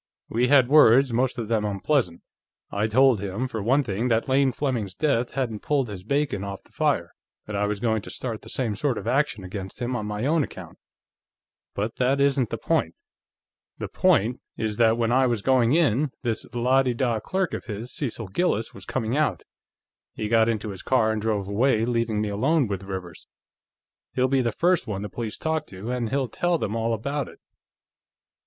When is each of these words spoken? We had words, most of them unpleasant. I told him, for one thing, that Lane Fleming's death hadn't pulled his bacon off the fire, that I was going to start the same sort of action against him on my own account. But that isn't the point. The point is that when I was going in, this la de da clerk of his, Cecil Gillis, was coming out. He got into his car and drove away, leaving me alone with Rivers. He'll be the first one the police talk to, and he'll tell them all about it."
We 0.29 0.47
had 0.47 0.67
words, 0.67 1.13
most 1.13 1.37
of 1.37 1.47
them 1.47 1.63
unpleasant. 1.63 2.23
I 2.71 2.87
told 2.87 3.21
him, 3.21 3.47
for 3.47 3.61
one 3.61 3.83
thing, 3.83 4.07
that 4.07 4.27
Lane 4.27 4.51
Fleming's 4.51 4.95
death 4.95 5.35
hadn't 5.35 5.59
pulled 5.59 5.89
his 5.89 6.03
bacon 6.03 6.43
off 6.43 6.63
the 6.63 6.71
fire, 6.71 7.11
that 7.45 7.55
I 7.55 7.67
was 7.67 7.79
going 7.79 8.01
to 8.01 8.09
start 8.09 8.41
the 8.41 8.49
same 8.49 8.75
sort 8.75 8.97
of 8.97 9.05
action 9.05 9.43
against 9.43 9.79
him 9.79 9.95
on 9.95 10.07
my 10.07 10.25
own 10.25 10.43
account. 10.43 10.79
But 11.75 11.97
that 11.97 12.19
isn't 12.19 12.49
the 12.49 12.57
point. 12.57 12.95
The 13.77 13.89
point 13.89 14.41
is 14.57 14.77
that 14.77 14.97
when 14.97 15.11
I 15.11 15.27
was 15.27 15.43
going 15.43 15.73
in, 15.73 16.09
this 16.23 16.47
la 16.51 16.81
de 16.81 16.95
da 16.95 17.19
clerk 17.19 17.53
of 17.53 17.65
his, 17.65 17.93
Cecil 17.93 18.29
Gillis, 18.29 18.73
was 18.73 18.85
coming 18.85 19.15
out. 19.15 19.43
He 20.15 20.27
got 20.29 20.49
into 20.49 20.69
his 20.71 20.81
car 20.81 21.11
and 21.11 21.21
drove 21.21 21.47
away, 21.47 21.85
leaving 21.85 22.21
me 22.21 22.29
alone 22.29 22.65
with 22.65 22.85
Rivers. 22.85 23.27
He'll 24.15 24.27
be 24.27 24.41
the 24.41 24.51
first 24.51 24.87
one 24.87 25.03
the 25.03 25.09
police 25.09 25.37
talk 25.37 25.67
to, 25.67 25.91
and 25.91 26.09
he'll 26.09 26.27
tell 26.27 26.57
them 26.57 26.75
all 26.75 26.95
about 26.95 27.29
it." 27.29 27.39